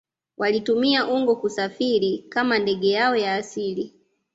[0.37, 3.95] Walitumia ungo kusafiria kama ndege yao ya asili